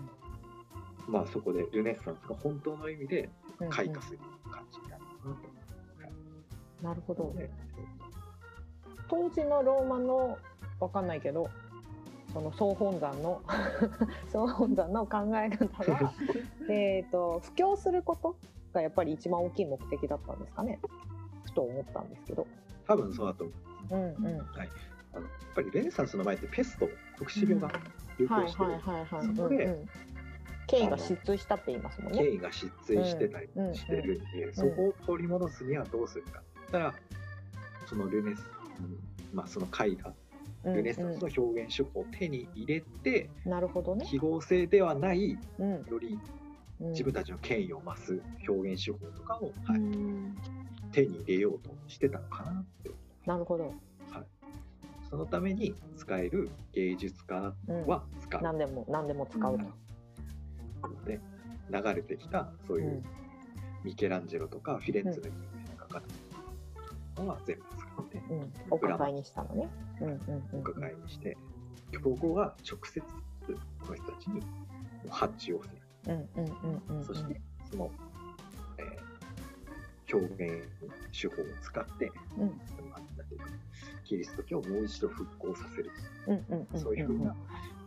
[1.08, 3.28] まあ、そこでルネッサンスが本当の意味で
[3.60, 4.18] うん開花する
[4.50, 5.56] 感じになるかなと。
[6.82, 7.22] なるほど。
[7.24, 7.34] 思う。
[7.34, 7.50] ので、
[9.08, 10.38] 当時のローマの
[10.80, 11.48] わかんないけど。
[12.36, 13.40] その総本山の
[14.30, 16.12] 総本山の考え方は
[16.68, 18.36] えっと布教すること
[18.74, 20.78] がやっぱり一番大きい目的だったんですかね
[21.44, 22.46] ふと思ったんですけど。
[22.86, 23.52] 多分そうだと思
[23.90, 23.94] う。
[23.94, 24.26] うんうん。
[24.26, 24.40] あのやっ
[25.54, 27.80] ぱりルネサンスの前ってペスト特殊病が
[28.18, 29.36] 流はい行してる、はいはいはい。
[29.36, 29.88] そこでうんうん
[30.66, 32.18] 権威が失墜したって言いますもんね。
[32.18, 36.94] 権威が失墜してたりしてるんで、そこを取り戻すにはどうするかって言ったら、
[37.86, 38.44] そのルネス、
[38.80, 38.98] うん
[39.32, 40.12] まあ、その絵画、
[40.64, 44.04] ルネサンスの表現手法を手に入れて、うんなるほどね。
[44.06, 46.18] 記号性ではない、うんより
[46.80, 50.36] うん自分たちの権威を増す表現手法とかを、はいうん
[50.92, 52.90] 手に入れようとしてたのかなって。
[53.26, 53.74] なるほど。
[55.10, 57.54] そのために使える芸術家
[57.86, 58.42] は使う。
[58.42, 59.64] 何でも何でも使うと。
[61.04, 61.20] で
[61.70, 63.04] 流れてきたそういう、うん
[63.84, 67.62] ミケランジェロとかフィレンツェの有名な画家たちは全部
[67.96, 68.52] 使ってうん。
[68.70, 69.68] お抱えにしたのね。
[70.00, 70.18] うんうん
[70.52, 70.60] うん。
[70.60, 71.36] お抱えにして
[71.92, 73.06] 競合は直接こ
[73.88, 74.42] の人たちに
[75.08, 75.76] 発注をする、
[76.08, 77.04] うんうんうんうんうん。
[77.04, 77.90] そしてその、
[78.78, 79.06] えー
[80.12, 80.62] 表現
[81.12, 83.46] 手法を使って、うんんていうか
[84.04, 85.90] キリスト教をもう一度復興させる、
[86.28, 87.34] うんうんうんそういうふうな、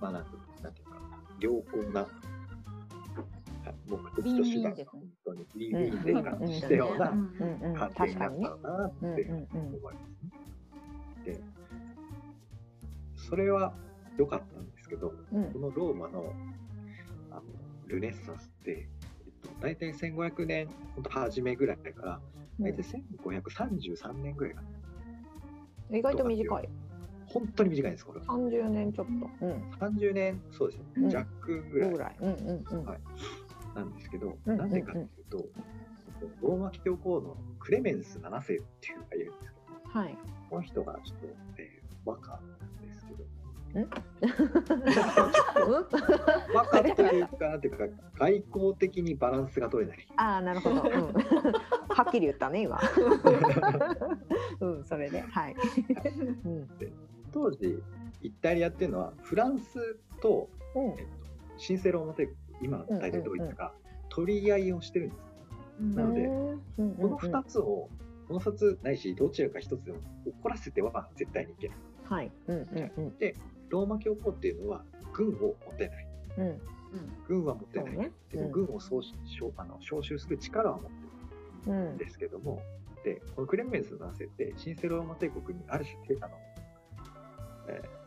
[0.01, 0.29] まあなんて
[0.61, 0.99] なんていうか
[1.39, 2.09] 良好なはい
[3.89, 7.07] 目的と手段が本当にウィンウィンで感じたような
[7.75, 10.05] 関係になったのかなって思います
[11.25, 11.33] ね。
[11.33, 11.41] で、
[13.15, 13.73] それは
[14.17, 15.51] 良かったんですけど、うん。
[15.51, 16.33] このローマの
[17.31, 17.41] あの
[17.87, 22.19] ルネッサンスって、えっと、大体1500年、本当初めぐらいから、
[22.59, 24.61] 大体1533年ぐらいか
[25.89, 25.97] な。
[25.97, 26.69] 意外と短い。
[27.25, 28.19] 本当に短いんです、これ。
[28.19, 28.25] は。
[28.25, 29.07] 30年ちょっ
[29.39, 29.45] と。
[29.45, 29.71] うん。
[29.79, 31.03] 30年、そうですうん。
[31.07, 31.91] ね、弱ぐらい。
[31.91, 32.15] ぐらい。
[32.19, 32.85] うんうんうん。
[32.85, 32.99] はい
[33.75, 35.45] なんですけど、うんなぜかっていうと、
[36.41, 38.43] ローマ教皇のクレメンス7世っ
[38.81, 39.59] ていうのがいるんですけ
[39.93, 40.17] ど、はい。
[40.49, 41.27] この人がちょっと、
[41.57, 42.41] えー、和歌なん
[42.81, 43.89] ですけど、うん
[46.53, 47.85] 和歌というか、なんていうか、
[48.17, 50.07] 外交的にバランスが取れない。
[50.17, 51.13] ああなるほど、うん、
[51.89, 52.79] はっきり言ったね今。
[54.59, 55.21] うんそれで。
[55.21, 55.55] はい、
[56.45, 56.67] うん。
[57.31, 57.79] 当時、
[58.21, 60.89] イタリアっていうのは、フランスと、うん。
[60.91, 61.03] えっと、
[61.57, 63.73] シンセローマ帝国、今、大体ドイツが
[64.09, 65.97] 取り合いをしてるんです。
[65.97, 66.25] なので
[66.77, 67.89] うんこの2つを、
[68.27, 71.77] この2つないし、どちらか1つでも怒らせては絶対にいけない。
[72.03, 73.35] はいうんうんで、
[73.69, 76.07] ローマ教皇っていうのは、軍を持てない。
[76.37, 76.59] うんうん
[77.27, 77.97] 軍は持てない。
[77.97, 81.75] ねでも軍を総称あの招集する力は持ってる。
[81.75, 82.61] うんですけども、
[83.03, 86.33] で、このクレメンスの男性って、新生ローマ帝国にある種、あの、
[87.67, 87.99] えー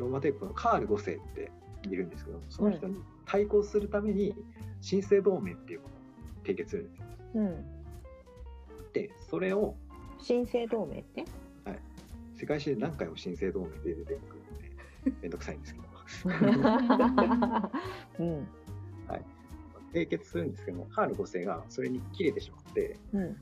[0.00, 1.50] ローマ帝国のカール5世って
[1.88, 2.96] いるんですけど、その人に
[3.30, 4.34] 対抗するために、
[4.80, 5.98] 新生同盟っていうものを
[6.44, 7.04] 締結するんですよ。
[7.34, 7.64] うん。
[8.92, 9.76] で、それを
[10.18, 11.24] 新生同盟って？
[12.34, 15.86] 世界史で何回も新生同盟で出てくるんで、めんどくさいんですけど、
[18.18, 18.48] うん。
[19.92, 23.36] 締結するんですけども、カール5世がそれに切れてしまって、うん。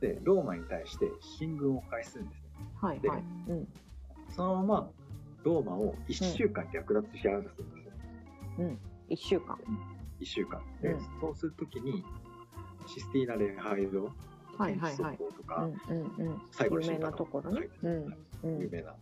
[0.00, 2.48] で、ローマに対して進軍を開始するんですね。
[3.00, 3.24] ではいはい。
[3.48, 3.68] うん。
[4.30, 4.90] そのまま
[5.44, 7.73] ローマを1週間略奪し合わせるんですよ。
[8.58, 8.78] うん。
[9.08, 9.58] 一週間。
[10.20, 10.60] 1週間。
[10.80, 11.00] で、うん。
[11.20, 12.04] そうするときに、
[12.86, 14.10] システィーナ・レハイド、
[14.56, 15.16] はいはいはい。
[15.16, 16.42] とか、うんうんうん。
[16.52, 17.68] 最後の有名なところね。
[17.82, 18.58] うんうん。
[18.60, 18.92] 有名な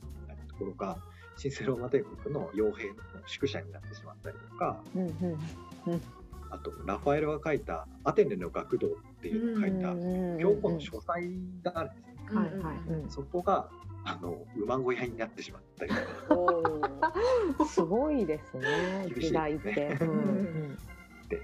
[0.48, 0.98] ところが、
[1.36, 2.94] 新生ローマ帝国の傭兵の
[3.26, 6.00] 宿舎になってしまったりとか、うんうん
[6.50, 8.90] あと、ラファエロが書いたアテネの学童っ
[9.22, 13.04] ていうのを書いた、教皇の書斎があるんですね。
[13.08, 13.70] そこが、
[14.04, 15.92] あの、馬小屋になってしまったり
[17.66, 19.70] すごいですね時代って。
[21.28, 21.40] で、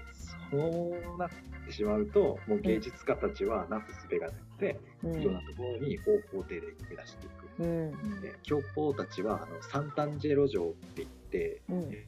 [0.51, 1.29] そうなっ
[1.65, 5.21] てしまうと、もう芸術家たちはなすすべがなくて、うん。
[5.21, 7.63] いろんなところに方法定で目指していく。
[7.63, 8.21] うん。
[8.21, 11.79] で教皇たちはあのサンタンジェロ城って言って、うん。
[11.93, 12.07] え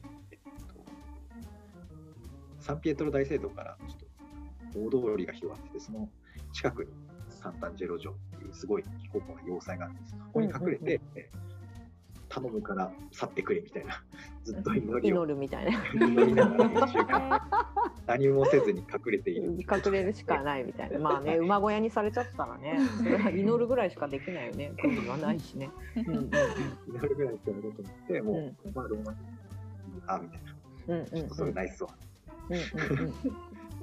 [0.68, 0.84] と、
[2.60, 6.08] サンピエトロ大聖堂からちょっと大通りが広がってて、その
[6.52, 6.90] 近くに
[7.30, 10.10] サンタンジェロ城っていうすごい非公開な要塞があるんです。
[10.10, 11.00] そこに隠れて、
[12.28, 14.02] 頼むから去ってくれみたいな、
[14.44, 16.06] ずっと祈りを祈るみたいな。
[16.06, 17.40] 祈りながら一週間
[18.06, 19.52] 何もせずに隠れている。
[19.52, 20.98] 隠れるしかないみたいな。
[21.00, 24.72] まあね馬小屋にされちゃったらねそれは祈るぐらいしかできないよね。
[24.80, 25.70] 国はないしね。
[25.96, 26.30] うんうん
[26.88, 28.74] 祈るぐらいしかやろうと思って、もう、うん。
[28.74, 29.14] まあローマ
[30.06, 30.56] あみたいな、
[30.88, 31.90] うんうんちょっとそれナイスわ。
[32.48, 33.12] うんうん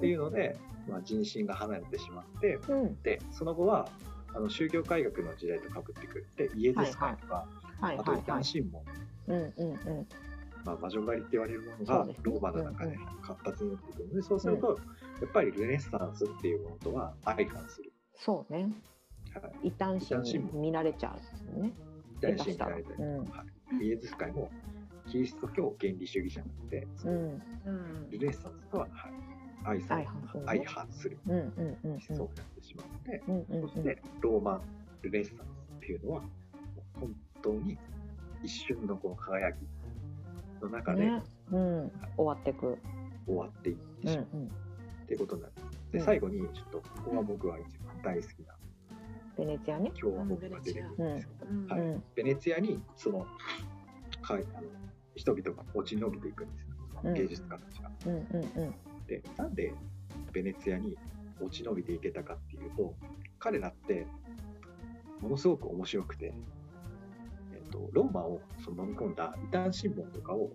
[0.00, 0.56] ていうので、
[0.88, 3.02] まあ、人心が離れてしまって、うんうん。
[3.02, 3.86] で、その後は、
[4.34, 6.26] あの宗教改革の時代とかぶってくる。
[6.32, 7.46] って、イエズス会とか、
[7.80, 8.38] はいあと異はいはい。
[8.38, 8.82] 端審問、
[9.28, 10.06] うんうんうん。
[10.64, 14.78] まあ、魔女狩りって言われるものがローマの中で活発になってくるので、そうすると、
[15.20, 17.92] やっぱりルネッサンスっていうものとは相反する。
[18.14, 18.68] そうね。
[19.34, 19.68] はい。
[19.68, 21.16] 異端心に見られちゃ
[21.56, 21.72] うね。
[22.20, 23.18] 大神見られたり、うん。
[23.20, 23.44] は
[23.80, 24.50] い、イエズス会も
[25.10, 27.18] キリスト教原理主義者なので、そのうん。
[27.18, 28.90] うんルネッサンスとは、はい、
[29.64, 30.46] 相相反するね。
[30.46, 31.18] 相反する。
[31.26, 31.90] うんうんうんうん。
[31.92, 33.68] 思想になってしまうので、うんうんうん。
[33.68, 34.60] そしてローマ
[35.02, 36.22] ルネッサンスっていうのは
[36.98, 37.78] 本当に
[38.42, 39.56] 一瞬のこの輝き
[40.62, 41.22] の中でね。
[41.52, 41.92] うん。
[42.16, 42.78] 終わってく。
[43.26, 44.06] 終わっていってう。
[44.06, 45.52] んしまうっていうことになる。
[45.92, 46.04] でうん。
[46.04, 48.54] 最後にちょっとここが僕は一番大好きな
[49.36, 49.90] ベネチアね。
[49.98, 51.66] 共和国が出てくるんですけど、うん。
[51.66, 51.80] はい。
[51.80, 54.68] うんベネツィアにそのはいあの
[55.14, 56.68] 人々が落ち延びていくんですよ、
[57.04, 57.14] うん。
[57.14, 57.90] 芸術家たちが。
[58.06, 58.74] うんうんうん
[59.10, 59.74] でなんで
[60.32, 60.96] ベネツィアに
[61.40, 62.94] 落ち延びていけたかっていうと
[63.40, 64.06] 彼らって
[65.20, 66.32] ものすごく面白くて、
[67.52, 70.50] えっとローマをその飲み込んだ異端審問とかを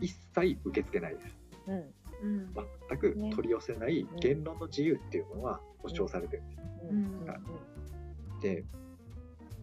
[0.00, 1.36] 一切受け付けないです。
[1.68, 1.76] うん。
[1.76, 2.54] うん。
[2.88, 6.98] 全くね取り寄せない言論の自由っていうものは保障されてるんです、うん。
[6.98, 8.40] うん。
[8.40, 8.64] で、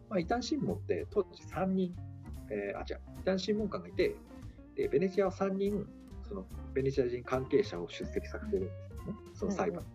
[0.10, 1.94] まあ、異端審問って当時3人、
[2.50, 4.16] えーあ違う異端審問官がいて
[4.76, 5.86] でベネチアは3人
[6.28, 9.20] そのベネチア人関係者を出席させてるんですよね。
[9.34, 9.84] その裁判。
[9.84, 9.88] に、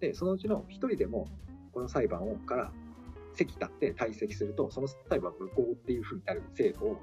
[0.00, 1.26] でそのうちの1人でも
[1.72, 2.72] この裁判をから
[3.34, 7.02] 席立って退席するとその裁判無効っていうふうになる制度を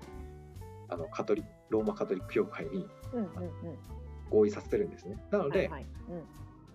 [0.90, 2.86] あのカトリローマカトリック教会に
[4.30, 5.18] 合意させてるんですね。
[5.32, 5.70] なので、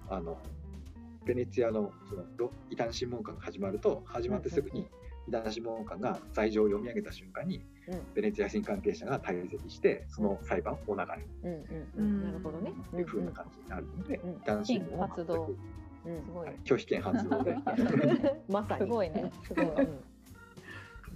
[0.08, 0.38] あの
[1.24, 4.88] ベネツィアのそのロ異端審問官が始まると始まってすぐに
[5.28, 7.71] 異端審問官が罪状を読み上げた瞬間にうん
[8.14, 11.52] ベネツィア人関係者が退席してその裁判を流れるうん
[11.98, 12.04] うん。
[12.04, 12.24] うん。
[12.24, 12.72] なるほどね。
[12.90, 15.36] というふうな感じになるので、うん異端審問は全くう
[16.10, 16.56] んうんすごいはい。
[16.64, 17.42] 拒否権発動。
[17.42, 17.56] で
[18.48, 18.80] まさに。
[18.80, 19.32] すごいね。
[19.44, 19.64] すごい。
[19.66, 20.02] うん。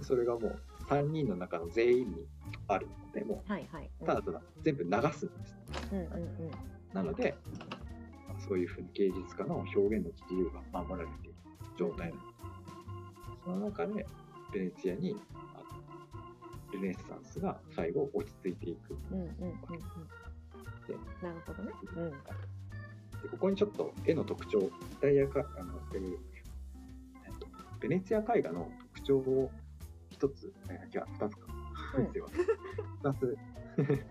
[0.01, 2.27] それがもう3人の中の全員に
[2.67, 3.89] あるのでもはいはい。
[4.01, 5.57] うただただ全部流すんです。
[5.91, 6.51] うんうんうん。
[6.93, 7.35] なので、
[8.27, 11.35] まあそういうふうに芸術家の表現の自由が守られている
[11.77, 12.37] 状態なんです。
[13.45, 14.05] その中で、
[14.53, 15.15] ベネツィアに
[16.73, 18.97] ルネッサンスが最後落ち着いていく。
[19.11, 19.57] うんうんうんうん。
[21.21, 21.71] なるほどね。
[21.95, 22.11] うん
[23.21, 24.67] でここにちょっと絵の特徴、か
[25.57, 26.17] あの、えー
[27.25, 27.47] えっと
[27.79, 29.51] ベネツィア絵画の特徴を
[30.11, 31.47] 一つ、えー、違う、二つか。
[31.97, 33.37] うんつ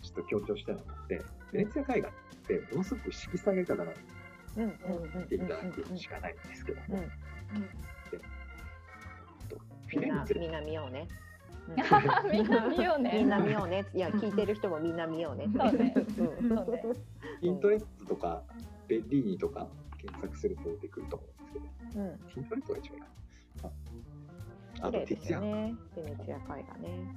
[0.00, 1.20] ちょっと強調したいのがあって、
[1.52, 2.12] ベネツィア絵画っ
[2.46, 3.96] てものすごく色彩豊かな
[5.20, 7.08] 見ていただくしかないんですけども、うんうん
[9.88, 11.08] フィレンツェみんな見ようね。
[12.32, 13.84] みんな見ようねみんな見ようね。
[13.94, 15.46] いや聞いてる人もみんな見ようね。
[15.56, 16.82] そうねうんそうね
[17.40, 18.42] ピントレットとか
[18.88, 19.66] ベッリーニとか
[19.98, 22.18] 検索すると出てくると思うんですけど、うん。
[22.34, 23.08] ピントレットが一番いいな。
[24.80, 25.74] あとティツィアン、よね。
[25.96, 27.14] ベネチア絵画ね。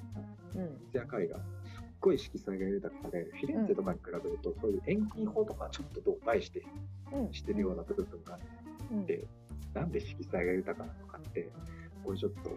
[0.55, 0.67] うん。
[0.91, 1.43] ティツィアン絵画、すっ
[1.99, 6.63] ごい色彩が豊かで、フィレンツェとかに比べると、そういう遠近法とかちょっと度外して
[7.13, 7.33] うん。
[7.33, 8.43] してるような部分がある
[8.91, 9.05] うん。
[9.05, 9.23] で
[9.73, 11.49] なんで色彩が豊かなのかって、
[12.03, 12.51] これちょっと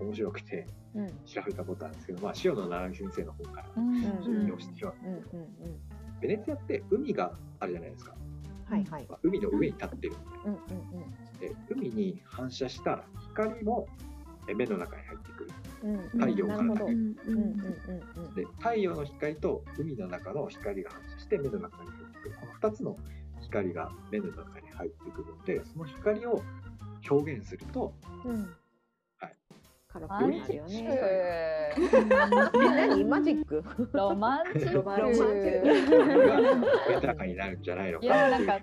[0.00, 1.08] 面白くてうん。
[1.24, 4.94] 調べたことあるんですけど、まあ、塩野七海先生の方からうんうん引用してしまう。
[5.02, 5.80] うんうんうん。
[6.20, 8.14] ベネツィアって海があるじゃないですか。
[8.68, 9.06] はいはい。
[9.08, 10.16] まあ海の上に立ってる。
[10.44, 10.60] うんうん
[11.38, 13.04] で海に反射した
[13.34, 13.86] 光も
[14.48, 15.50] え目の中に入ってくる。
[15.82, 15.94] うん。
[15.94, 16.08] うん。
[16.08, 16.80] 太陽からなるほど。
[16.80, 18.34] だけうんうんうんうん。
[18.34, 22.34] で太陽の光と海の中の光が反射して目の中に入ってくる。
[22.40, 22.96] この2つの
[23.42, 26.42] 光が目の中に入ってくるので、その光を
[27.08, 27.92] 表現すると、
[28.24, 28.48] うん。
[30.00, 31.72] よマジッね。
[32.60, 33.04] 何？
[33.04, 33.64] マジック？
[33.92, 36.92] ロマンチッロマンチック。
[36.92, 38.60] 豊かになるんじゃないのかいやなんか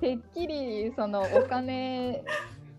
[0.00, 2.22] てっきりそのお金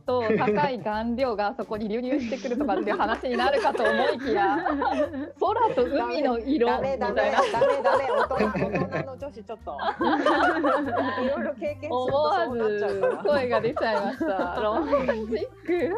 [0.05, 4.57] と高い顔料がそこに流入してくるとかっていう話になるかと思いきや
[5.39, 7.37] 空と海の色ダみメダメたいな。
[7.51, 9.77] ダメダメ大人大人の女子ちょっと。
[11.21, 13.17] いろいろ経験すると思わそうなっちゃうずから。
[13.17, 14.59] 声が出ちゃいました。
[14.61, 15.93] ロマンチック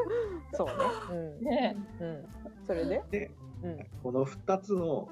[0.54, 0.74] そうね。
[1.12, 1.44] うん。
[1.44, 2.26] ねうん。
[2.66, 3.02] それで？
[3.12, 3.32] で、
[3.64, 3.78] うん。
[4.04, 5.10] この2つの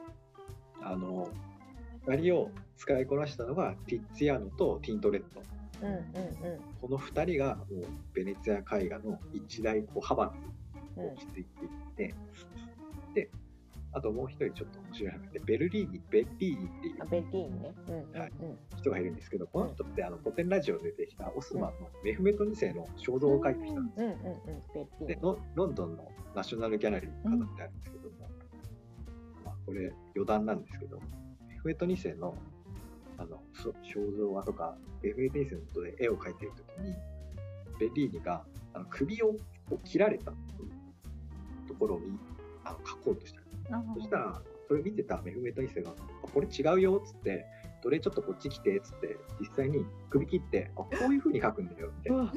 [0.81, 1.29] あの
[2.03, 5.41] 光を使いこなしたのがティッツィアーノとティントレット。
[5.81, 5.99] うんうん
[6.81, 10.37] この2人がもうベネツィア絵画の一大こう派閥
[10.97, 12.15] うんを築いていって、
[13.13, 13.29] で、
[13.91, 17.73] あともう一人ちょっと面白いのがいて、ベルリーニ、ベッリーニっていうあ、ベッリーンね。
[17.87, 18.19] うん。
[18.19, 18.31] はい。
[18.77, 25.07] 人がいるんですけど、この人ってあの古典ラジオで出てきたオスマンのメフメト2世の肖像を描いてきたんですうんうんうん。
[25.07, 28.15] でロロンドンのナショナルギャラリーに飾ってあるんですけども、
[29.43, 30.99] まあ、これ余談なんですけど
[31.47, 32.35] メフメト2世の
[33.17, 36.95] あのそ肖像画とかメフメト2世のことで絵を描いてる時に
[37.79, 39.35] ベリーニがあの首を
[39.83, 40.31] 切られた
[41.67, 42.17] ところを見
[42.63, 43.41] あの描こうとした
[43.95, 45.91] そしたらそれ見てたメフメト2世が
[46.23, 47.45] 「あこれ違うよ」っつって
[47.83, 52.33] 「どれちょっとこっち来て」っつって実際に首切って「あこういう風に描くんだよ」みたいな。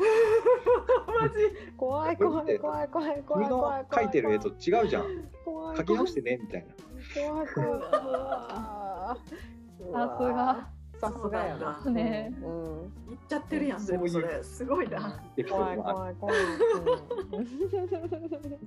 [1.76, 3.84] 怖い怖い怖い怖い怖君のい怖い。
[3.84, 5.04] 描いてる絵と違うじゃん
[5.44, 6.74] 怖い書き直してねみたいな。
[7.28, 9.92] 怖い怖い怖い。
[9.92, 10.68] さすが
[11.02, 11.90] さすがやな。
[11.90, 12.92] ねうん。
[13.08, 14.44] 言っちゃってるやん、そういうでもそれ。
[14.44, 15.20] すごいな。
[15.36, 16.36] エピソ怖い怖い怖い。
[16.36, 16.42] る。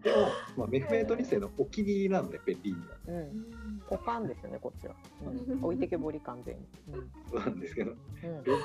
[0.04, 0.17] でも、
[0.58, 2.98] まあ、メフメト2世のお気に入りなので、ベッリーニは。
[3.08, 3.15] うん。
[3.15, 3.82] うん。
[3.89, 4.95] おかんですよねこっちは。
[5.21, 6.62] うん置いてけぼり完全に。
[7.32, 8.43] そうなんですけど、うん。
[8.43, 8.58] ベッ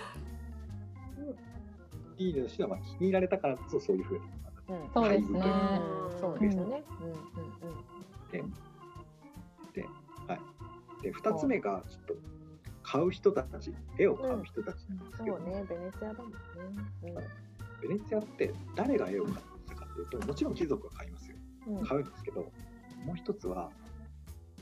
[2.18, 4.24] リーニとしてはまあ気に入られたからこそそういうふうに。
[4.70, 4.90] うん。
[4.92, 6.82] そうですねうんそうですよね。
[7.00, 8.52] うんうん
[9.72, 9.86] で、
[10.26, 10.40] はい。
[11.02, 12.14] で、2つ目が、ちょっと、
[12.82, 15.24] 買う人たち、絵を買う人たちなんですうん。
[15.24, 16.38] けど、そうねベネツィアだもんね。
[17.82, 19.36] ベネツィアって誰が絵を買っ
[19.68, 21.36] たかっていうと、もちろん貴族が買いますよ。
[21.68, 21.78] うん。
[21.78, 21.86] うん。
[21.86, 22.40] 買うんですけど、
[23.04, 23.70] もう一つは、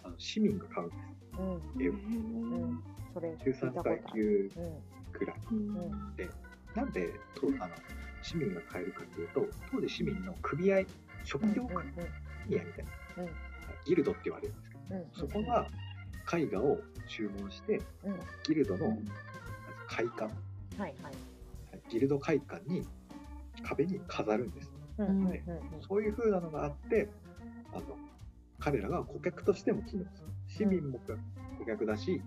[0.05, 1.01] あの市民が買うんです。
[1.38, 1.82] うん。
[1.82, 1.93] 絵を。
[1.93, 2.82] うん。
[3.14, 4.03] それ聞中いた3ことある。
[4.05, 5.12] 階級うん。
[5.12, 5.36] くらい。
[5.51, 5.74] うん。
[6.74, 7.74] なんでとあの
[8.22, 10.82] 市民が買えるかというと、当時市民の組合、
[11.24, 11.84] 職業組合
[12.49, 12.66] みたい
[13.16, 13.28] な、うん
[13.84, 15.07] ギルドって言われるんですけど、うん。
[15.12, 15.66] そこが
[16.33, 18.18] 絵画を注文して、うん。
[18.47, 18.99] ギルドの
[19.89, 20.29] 開館、は
[20.79, 20.95] いはい。
[21.91, 22.87] ギルド会館に
[23.62, 24.70] 壁に飾るんです。
[24.99, 25.41] うんうんうん
[25.81, 27.09] そういう風なのがあって、
[27.72, 27.83] あの
[28.59, 30.29] 彼らが顧客としても機能する。
[30.49, 30.99] 市民も
[31.59, 32.20] 顧客だし、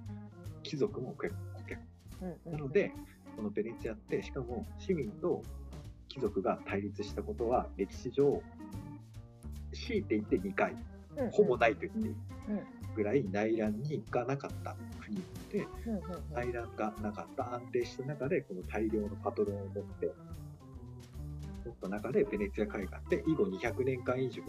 [0.63, 1.29] 貴族も顧
[1.67, 1.79] 客。
[2.21, 2.93] うんうんなので、
[3.35, 5.41] このベネチアって、しかも市民と
[6.07, 8.41] 貴族が対立したことは、歴史上、
[9.73, 10.79] 強いて言って2回、うん
[11.25, 15.17] うんほぼないと言っていいうんぐらい内乱にがなかった国
[15.51, 15.67] で、
[16.33, 20.11] 内乱がなかった安定した中で、この大量のパトロンを持って、
[21.65, 24.43] 持った中で、ベネツィア海岸って以後200年間以上、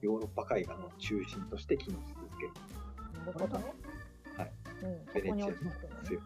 [0.00, 2.52] ヨーロッパ海岸の中心として機能し続ける。
[3.26, 3.64] なるほどね。
[4.36, 4.52] はい。
[4.82, 5.52] うん、そベネチアの
[6.04, 6.20] 強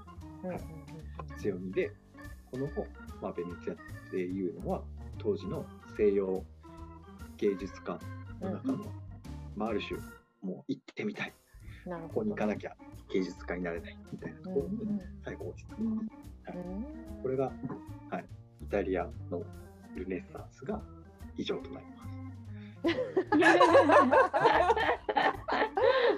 [0.48, 0.60] はい
[1.38, 1.90] 強みで、
[2.50, 2.86] この後、
[3.20, 3.76] まあ、ベネチアっ
[4.10, 4.82] ていうのは、
[5.18, 5.64] 当時の
[5.96, 6.44] 西洋
[7.36, 8.04] 芸術館
[8.40, 8.84] の中の、
[9.56, 9.98] まあ、ある種、
[10.42, 11.32] もう行ってみたい。
[11.86, 12.24] うんなるここほど。
[12.26, 12.76] に行かなきゃ
[13.12, 15.82] 芸術家になれないみたいなところにうん最後落ち着く。
[15.82, 16.08] うん
[17.22, 17.52] これが、
[18.10, 18.24] はい、
[18.62, 19.42] イタリアの
[19.96, 20.80] ルネッサンスが
[21.36, 21.96] 以上となります。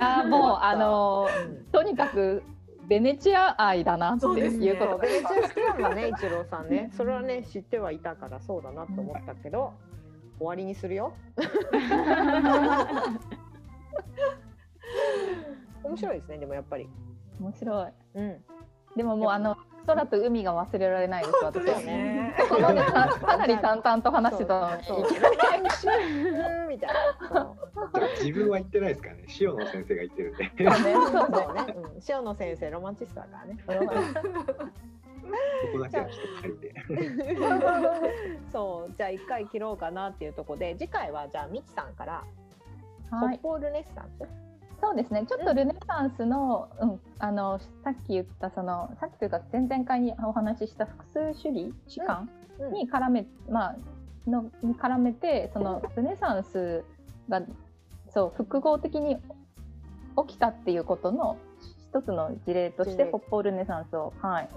[0.00, 2.42] あーもうあのうんとにかく
[2.88, 6.90] ベネチア愛だなっていうことそうベネチア好きなんだね、一郎さんね。
[6.96, 9.74] それはね、知ってはいたからそうだなと思ったけど、
[10.38, 11.12] 終わりにするよ。
[15.89, 16.89] 面白いですね、でもやっぱり。
[17.41, 18.45] 面白いうん。
[18.97, 25.09] でももうあの空と海が忘れられないです私は本当ですねここまでか かなり淡々と話してたのにそうそう
[26.68, 26.91] みたい
[27.32, 27.55] な。
[28.20, 30.51] 自分は言ってないですからね、塩野先生が言ってるんで。
[30.59, 33.59] そうねそうそうねね、うん、塩野先生ロマンチストだからね。
[35.28, 36.74] ここだけはちょっと借りて。
[38.53, 42.24] そう、じゃあ一回切ろうかなっていうところで、次回はじゃあみちさんから、
[43.11, 44.47] はい北方ルネッサンス。
[44.80, 45.24] そうですね。
[45.26, 52.72] ちょっとルネサンスの,、うん、あのさっき言ったそのさっきというか前々回にお話しした複数主義主観うん。
[52.72, 53.76] に絡め、まあ
[54.26, 56.84] のに絡めてそのルネサンス
[57.28, 57.42] が
[58.10, 59.16] そう複合的に
[60.26, 61.38] 起きたっていうことの
[61.90, 64.48] 一つの事例として北方ルネサンスを、はい、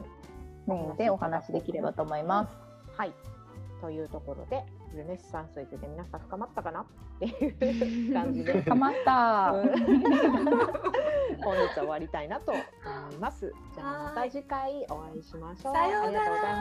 [0.68, 2.52] メインでお話しできればと思います。
[2.98, 3.14] はい。
[3.82, 4.64] というところで、
[4.98, 6.86] ルネッサンスについて皆さん深まったかなっ
[7.20, 8.62] ていう感じで。
[8.62, 9.72] かまった、うん
[11.44, 12.62] 本日は終わりたいなと思
[13.14, 13.52] います。
[13.74, 15.74] じゃあまた次回お会いしましょう。
[15.74, 16.56] さようならありがとうござい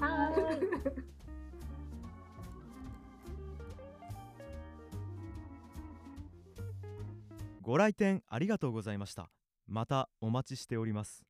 [0.00, 0.40] ます。
[0.40, 1.14] はい
[7.64, 9.30] ご来店ありがとうございました
[9.66, 11.24] またお待ちしております